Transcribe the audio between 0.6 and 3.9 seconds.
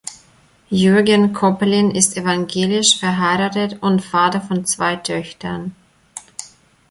Jürgen Koppelin ist evangelisch, verheiratet